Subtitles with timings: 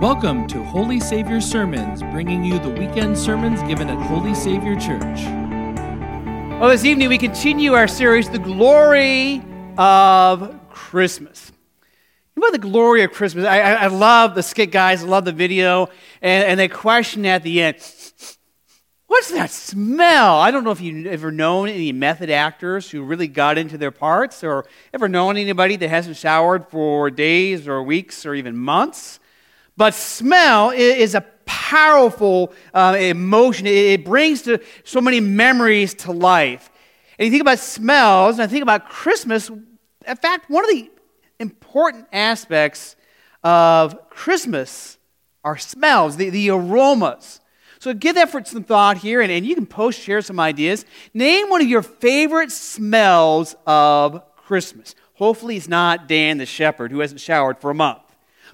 [0.00, 5.20] Welcome to Holy Savior Sermons, bringing you the weekend sermons given at Holy Savior Church.
[6.58, 9.42] Well, this evening we continue our series, The Glory
[9.76, 11.52] of Christmas.
[12.34, 13.44] You know the glory of Christmas?
[13.44, 15.90] I, I, I love the skit guys, I love the video,
[16.22, 17.76] and, and they question at the end,
[19.06, 20.38] What's that smell?
[20.38, 23.90] I don't know if you've ever known any method actors who really got into their
[23.90, 24.64] parts, or
[24.94, 29.19] ever known anybody that hasn't showered for days or weeks or even months.
[29.80, 33.66] But smell is a powerful uh, emotion.
[33.66, 36.68] It brings to so many memories to life.
[37.18, 39.48] And you think about smells, and I think about Christmas.
[39.48, 40.90] In fact, one of the
[41.38, 42.94] important aspects
[43.42, 44.98] of Christmas
[45.44, 47.40] are smells, the, the aromas.
[47.78, 50.84] So give that for some thought here, and, and you can post, share some ideas.
[51.14, 54.94] Name one of your favorite smells of Christmas.
[55.14, 58.09] Hopefully, it's not Dan the shepherd who hasn't showered for a month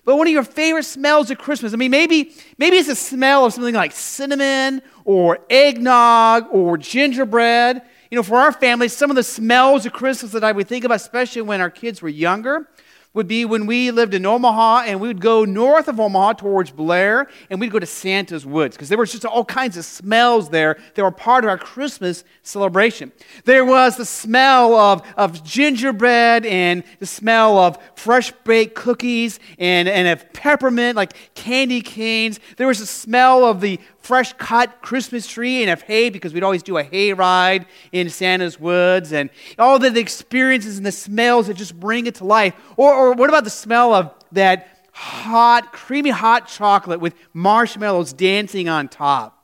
[0.07, 1.75] but one of your favorite smells of Christmas.
[1.75, 7.83] I mean, maybe, maybe it's a smell of something like cinnamon or eggnog or gingerbread.
[8.13, 10.85] You know, for our family, some of the smells of Christmas that I would think
[10.85, 12.69] about, especially when our kids were younger,
[13.17, 16.71] would be when we lived in Omaha and we would go north of Omaha towards
[16.71, 20.51] Blair and we'd go to Santa's Woods because there was just all kinds of smells
[20.51, 23.11] there that were part of our Christmas celebration.
[23.47, 29.89] There was the smell of, of gingerbread and the smell of fresh baked cookies and,
[29.89, 32.39] and of peppermint, like candy canes.
[32.59, 36.45] There was the smell of the fresh cut Christmas tree and of hay because we'd
[36.45, 41.49] always do a hay ride in Santa's woods and all the experiences and the smells
[41.49, 42.55] that just bring it to life.
[42.77, 48.69] Or, or what about the smell of that hot, creamy hot chocolate with marshmallows dancing
[48.69, 49.43] on top?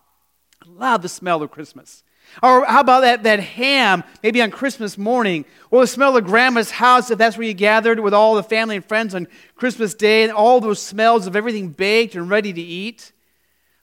[0.64, 2.05] I love the smell of Christmas.
[2.40, 5.44] Or how about that, that ham, maybe on Christmas morning?
[5.72, 8.77] Or the smell of grandma's house, if that's where you gathered with all the family
[8.77, 12.62] and friends on Christmas Day, and all those smells of everything baked and ready to
[12.62, 13.12] eat.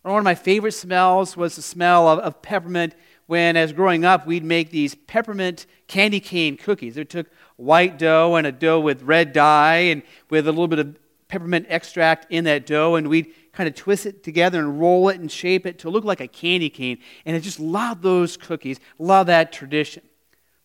[0.04, 2.96] One of my favorite smells was the smell of, of peppermint
[3.28, 6.98] when, as growing up, we'd make these peppermint candy cane cookies.
[6.98, 10.80] It took white dough and a dough with red dye and with a little bit
[10.80, 10.98] of
[11.28, 15.20] peppermint extract in that dough, and we'd kind of twist it together and roll it
[15.20, 16.98] and shape it to look like a candy cane.
[17.26, 20.04] And I just love those cookies, love that tradition.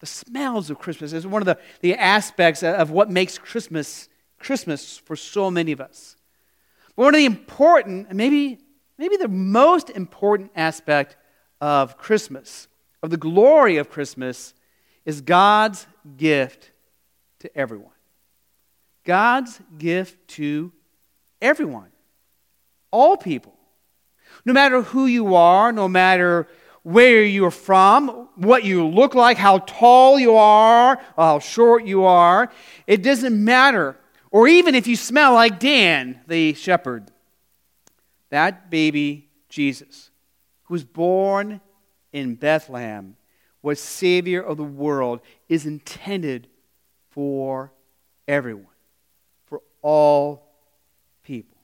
[0.00, 4.98] The smells of Christmas is one of the, the aspects of what makes Christmas Christmas
[4.98, 6.16] for so many of us.
[6.94, 8.58] But one of the important, maybe
[8.98, 11.16] maybe the most important aspect
[11.60, 12.68] of Christmas,
[13.02, 14.54] of the glory of Christmas,
[15.04, 16.70] is God's gift
[17.40, 17.90] to everyone.
[19.04, 20.72] God's gift to
[21.42, 21.90] everyone,
[22.90, 23.54] all people.
[24.44, 26.48] No matter who you are, no matter
[26.82, 32.50] where you're from, what you look like, how tall you are, how short you are,
[32.86, 33.96] it doesn't matter.
[34.30, 37.10] Or even if you smell like Dan, the shepherd
[38.34, 40.10] that baby, Jesus,
[40.64, 41.60] who was born
[42.12, 43.16] in Bethlehem,
[43.62, 46.48] was Savior of the world, is intended
[47.10, 47.72] for
[48.26, 48.66] everyone,
[49.46, 50.48] for all
[51.22, 51.56] people.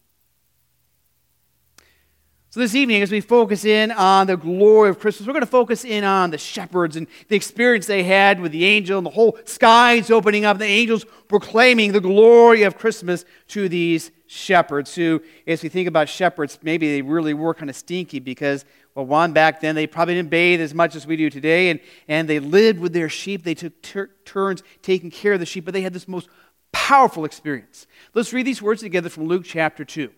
[2.52, 5.46] So, this evening, as we focus in on the glory of Christmas, we're going to
[5.46, 9.10] focus in on the shepherds and the experience they had with the angel and the
[9.10, 15.22] whole skies opening up, the angels proclaiming the glory of Christmas to these shepherds who,
[15.46, 18.64] as we think about shepherds, maybe they really were kind of stinky because,
[18.96, 21.78] well, one, back then they probably didn't bathe as much as we do today, and,
[22.08, 23.44] and they lived with their sheep.
[23.44, 26.28] They took ter- turns taking care of the sheep, but they had this most
[26.72, 27.86] powerful experience.
[28.12, 30.10] Let's read these words together from Luke chapter 2.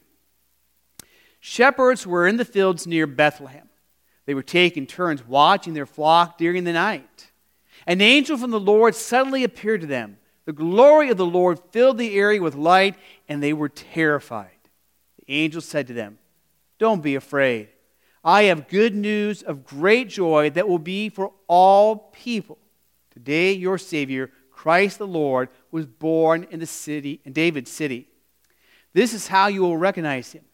[1.44, 3.68] Shepherds were in the fields near Bethlehem.
[4.26, 7.32] They were taking turns watching their flock during the night.
[7.84, 11.98] An angel from the Lord suddenly appeared to them the glory of the Lord filled
[11.98, 12.94] the area with light,
[13.28, 14.50] and they were terrified.
[15.18, 16.18] The angel said to them,
[16.78, 17.70] Don't be afraid.
[18.24, 22.58] I have good news of great joy that will be for all people.
[23.10, 28.06] Today, your Savior, Christ the Lord, was born in the city, in David's city.
[28.92, 30.44] This is how you will recognize him.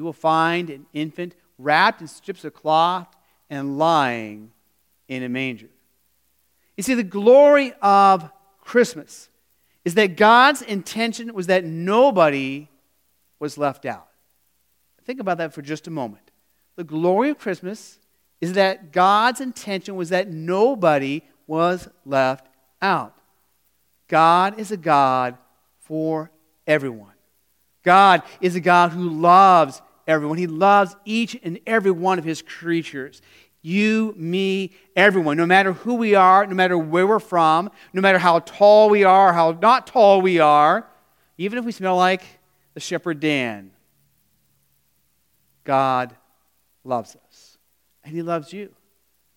[0.00, 3.06] You will find an infant wrapped in strips of cloth
[3.50, 4.50] and lying
[5.08, 5.68] in a manger.
[6.74, 8.30] You see, the glory of
[8.62, 9.28] Christmas
[9.84, 12.68] is that God's intention was that nobody
[13.38, 14.08] was left out.
[15.04, 16.30] Think about that for just a moment.
[16.76, 17.98] The glory of Christmas
[18.40, 22.48] is that God's intention was that nobody was left
[22.80, 23.14] out.
[24.08, 25.36] God is a God
[25.76, 26.30] for
[26.66, 27.12] everyone.
[27.82, 30.38] God is a God who loves everyone.
[30.38, 33.22] He loves each and every one of his creatures.
[33.62, 38.18] You, me, everyone, no matter who we are, no matter where we're from, no matter
[38.18, 40.88] how tall we are, how not tall we are,
[41.36, 42.22] even if we smell like
[42.74, 43.70] the shepherd Dan,
[45.64, 46.16] God
[46.84, 47.58] loves us,
[48.02, 48.74] and He loves you.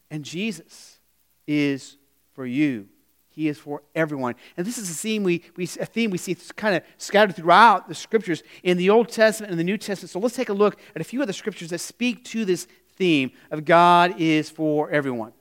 [0.09, 0.99] And Jesus
[1.47, 1.97] is
[2.33, 2.87] for you.
[3.33, 4.35] He is for everyone.
[4.55, 7.87] And this is a theme we, we, a theme we see kind of scattered throughout
[7.87, 10.11] the scriptures in the Old Testament and the New Testament.
[10.11, 12.67] So let's take a look at a few of the scriptures that speak to this
[12.95, 15.33] theme of God is for everyone.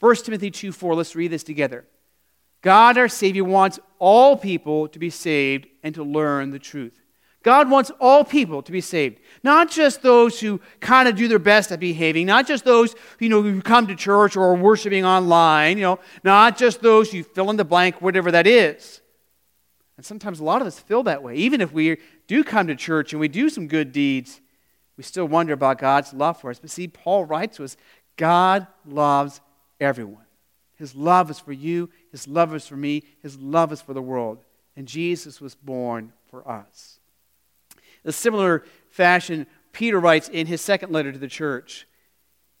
[0.00, 1.84] 1 Timothy 2 4, let's read this together.
[2.62, 6.98] God, our Savior, wants all people to be saved and to learn the truth.
[7.46, 11.38] God wants all people to be saved, not just those who kind of do their
[11.38, 15.04] best at behaving, not just those you know, who come to church or are worshiping
[15.04, 19.00] online, you know, not just those who fill in the blank, whatever that is.
[19.96, 21.36] And sometimes a lot of us feel that way.
[21.36, 24.40] Even if we do come to church and we do some good deeds,
[24.96, 26.58] we still wonder about God's love for us.
[26.58, 27.76] But see, Paul writes to us
[28.16, 29.40] God loves
[29.78, 30.26] everyone.
[30.74, 34.02] His love is for you, His love is for me, His love is for the
[34.02, 34.42] world.
[34.74, 36.95] And Jesus was born for us
[38.06, 41.86] a similar fashion, Peter writes in his second letter to the church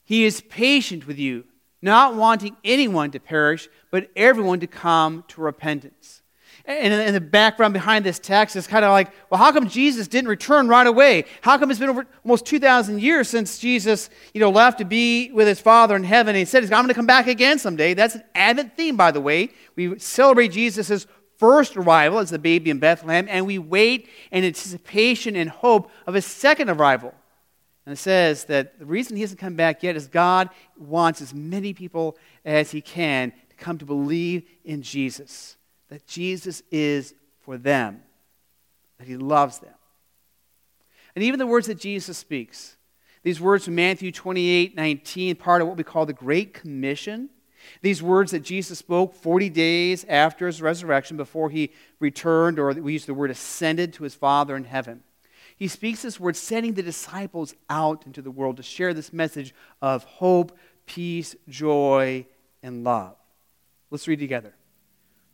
[0.04, 1.44] He is patient with you,
[1.80, 6.22] not wanting anyone to perish, but everyone to come to repentance.
[6.68, 10.08] And in the background behind this text is kind of like, well, how come Jesus
[10.08, 11.24] didn't return right away?
[11.40, 15.30] How come it's been over almost 2,000 years since Jesus, you know, left to be
[15.30, 16.30] with his Father in heaven?
[16.30, 17.94] And he said, I'm going to come back again someday.
[17.94, 19.50] That's an Advent theme, by the way.
[19.76, 21.06] We celebrate Jesus'
[21.38, 26.14] first arrival as the baby in Bethlehem, and we wait in anticipation and hope of
[26.14, 27.14] his second arrival.
[27.84, 31.32] And it says that the reason he hasn't come back yet is God wants as
[31.32, 35.56] many people as he can to come to believe in Jesus,
[35.88, 38.02] that Jesus is for them,
[38.98, 39.74] that he loves them.
[41.14, 42.76] And even the words that Jesus speaks,
[43.22, 47.30] these words from Matthew 28 19, part of what we call the Great Commission,
[47.82, 52.94] these words that Jesus spoke 40 days after his resurrection, before he returned, or we
[52.94, 55.02] use the word ascended to his Father in heaven.
[55.56, 59.54] He speaks this word, sending the disciples out into the world to share this message
[59.80, 62.26] of hope, peace, joy,
[62.62, 63.16] and love.
[63.90, 64.54] Let's read together.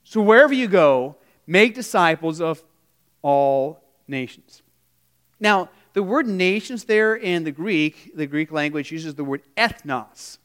[0.04, 2.62] So, wherever you go, make disciples of
[3.22, 4.62] all nations.
[5.40, 10.38] Now, the word nations there in the Greek, the Greek language uses the word ethnos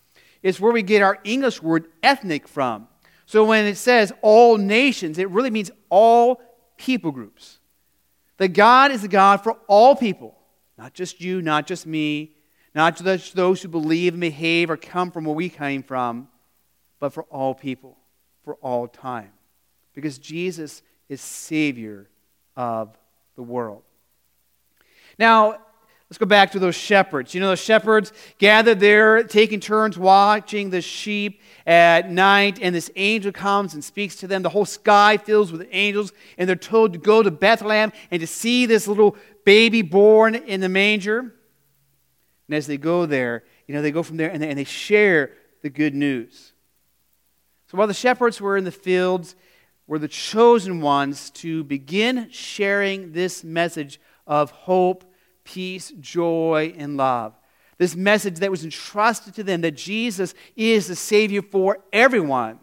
[0.43, 2.87] is where we get our English word ethnic from.
[3.25, 6.41] So when it says all nations, it really means all
[6.77, 7.59] people groups.
[8.37, 10.37] That God is a God for all people,
[10.77, 12.35] not just you, not just me,
[12.75, 16.27] not just those who believe and behave or come from where we came from,
[16.99, 17.97] but for all people,
[18.43, 19.31] for all time.
[19.93, 22.07] Because Jesus is Savior
[22.55, 22.95] of
[23.35, 23.81] the world.
[25.17, 25.57] Now,
[26.09, 27.33] Let's go back to those shepherds.
[27.33, 32.89] You know, the shepherds gathered there, taking turns watching the sheep at night, and this
[32.95, 34.42] angel comes and speaks to them.
[34.42, 38.27] The whole sky fills with angels, and they're told to go to Bethlehem and to
[38.27, 41.19] see this little baby born in the manger.
[41.19, 44.63] And as they go there, you know, they go from there and they, and they
[44.63, 46.54] share the good news.
[47.69, 49.36] So while the shepherds were in the fields,
[49.88, 55.04] were the chosen ones to begin sharing this message of hope
[55.47, 57.33] peace, joy, and love.
[57.77, 62.59] This message that was entrusted to them that Jesus is the Savior for everyone.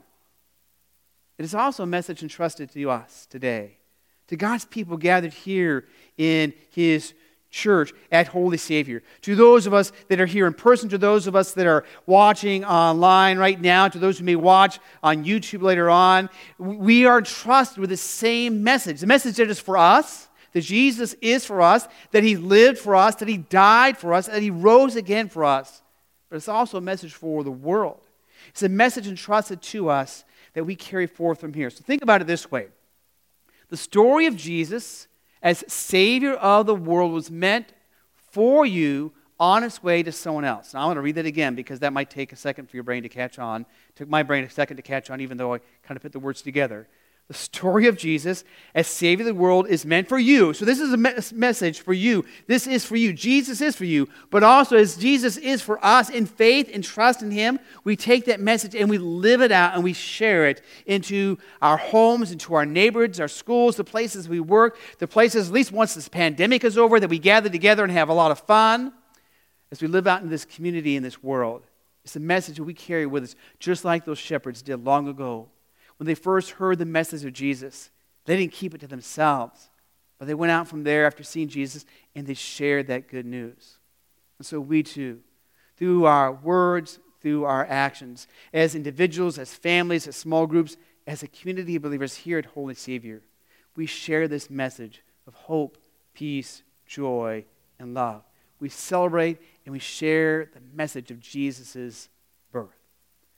[1.38, 3.78] It is also a message entrusted to us today,
[4.28, 5.86] to God's people gathered here
[6.18, 7.14] in His
[7.50, 9.02] church at Holy Savior.
[9.22, 11.84] To those of us that are here in person, to those of us that are
[12.04, 17.22] watching online right now, to those who may watch on YouTube later on, we are
[17.22, 19.00] trusted with the same message.
[19.00, 22.96] The message that is for us that Jesus is for us, that He lived for
[22.96, 25.82] us, that He died for us, that He rose again for us.
[26.30, 28.00] But it's also a message for the world.
[28.48, 31.68] It's a message entrusted to us that we carry forth from here.
[31.68, 32.68] So think about it this way
[33.68, 35.08] the story of Jesus
[35.42, 37.72] as Savior of the world was meant
[38.30, 40.72] for you on its way to someone else.
[40.72, 42.84] Now, I want to read that again because that might take a second for your
[42.84, 43.62] brain to catch on.
[43.62, 46.12] It took my brain a second to catch on, even though I kind of put
[46.12, 46.86] the words together.
[47.28, 50.52] The story of Jesus as Savior of the world is meant for you.
[50.52, 52.22] So, this is a me- message for you.
[52.48, 53.14] This is for you.
[53.14, 54.10] Jesus is for you.
[54.28, 58.26] But also, as Jesus is for us in faith and trust in Him, we take
[58.26, 62.52] that message and we live it out and we share it into our homes, into
[62.52, 66.62] our neighborhoods, our schools, the places we work, the places, at least once this pandemic
[66.62, 68.92] is over, that we gather together and have a lot of fun
[69.72, 71.62] as we live out in this community, in this world.
[72.04, 75.48] It's a message that we carry with us, just like those shepherds did long ago
[75.96, 77.90] when they first heard the message of Jesus,
[78.24, 79.70] they didn't keep it to themselves,
[80.18, 81.84] but they went out from there after seeing Jesus
[82.14, 83.78] and they shared that good news.
[84.38, 85.20] And so we too,
[85.76, 91.28] through our words, through our actions, as individuals, as families, as small groups, as a
[91.28, 93.22] community of believers here at Holy Savior,
[93.76, 95.78] we share this message of hope,
[96.14, 97.44] peace, joy,
[97.78, 98.22] and love.
[98.60, 102.08] we celebrate and we share the message of Jesus'
[102.52, 102.78] birth.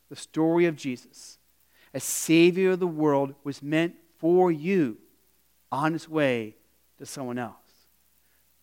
[0.09, 1.39] The story of Jesus,
[1.97, 4.99] as Savior of the world, was meant for you
[5.73, 6.55] on its way
[6.99, 7.57] to someone else.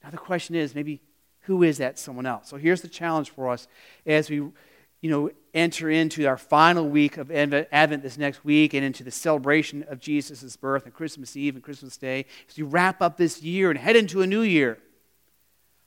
[0.04, 1.02] Now, the question is maybe
[1.42, 2.48] who is that someone else?
[2.48, 3.68] So here's the challenge for us
[4.06, 8.86] as we you know, enter into our final week of Advent this next week and
[8.86, 12.28] into the celebration of Jesus' birth and Christmas Eve and Christmas Day.
[12.48, 14.78] As you wrap up this year and head into a new year,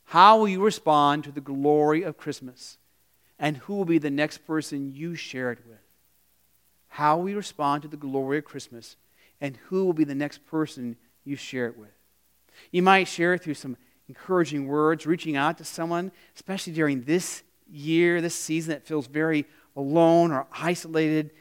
[0.07, 2.77] how will you respond to the glory of Christmas?
[3.39, 5.76] And who will be the next person you share it with?
[6.97, 8.97] How we respond to the glory of Christmas?
[9.39, 11.91] And who will be the next person you share it with?
[12.71, 13.77] You might share it through some
[14.09, 19.45] encouraging words, reaching out to someone, especially during this year, this season that feels very
[19.77, 21.33] alone or isolated,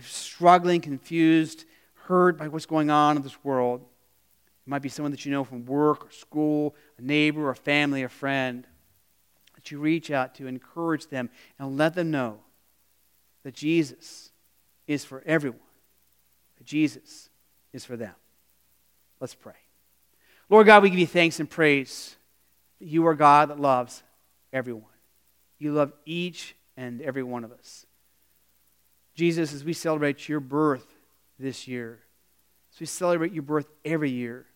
[0.00, 1.66] struggling, confused,
[2.06, 3.82] hurt by what's going on in this world.
[3.82, 8.02] It might be someone that you know from work or school, a neighbor, a family,
[8.02, 8.66] a friend
[9.56, 11.28] that you reach out to, encourage them,
[11.58, 12.38] and let them know
[13.42, 14.31] that Jesus
[14.86, 15.60] is for everyone,
[16.64, 17.28] Jesus
[17.72, 18.14] is for them.
[19.20, 19.54] Let's pray.
[20.48, 22.16] Lord God, we give you thanks and praise
[22.78, 24.02] that you are God that loves
[24.52, 24.84] everyone.
[25.58, 27.86] You love each and every one of us.
[29.14, 30.94] Jesus, as we celebrate your birth
[31.38, 32.00] this year,
[32.72, 34.46] as we celebrate your birth every year,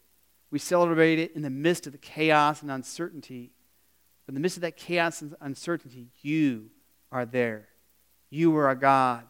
[0.50, 3.52] we celebrate it in the midst of the chaos and uncertainty.
[4.25, 6.71] But in the midst of that chaos and uncertainty, you
[7.12, 7.68] are there.
[8.30, 9.25] You are a God,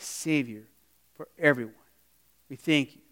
[0.00, 0.64] Savior
[1.14, 1.74] for everyone.
[2.48, 3.02] We thank you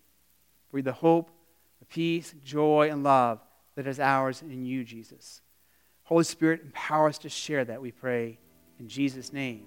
[0.70, 1.30] for the hope
[1.78, 3.40] the peace, joy, and love
[3.76, 5.40] that is ours in you, Jesus.
[6.04, 8.38] Holy Spirit, empower us to share that, we pray.
[8.80, 9.66] In Jesus' name,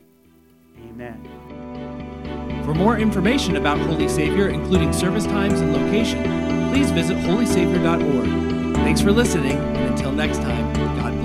[0.90, 1.22] amen.
[2.66, 6.24] For more information about Holy Savior, including service times and location,
[6.72, 8.75] please visit holysavior.org.
[8.75, 11.21] Thanks for listening, and until next time.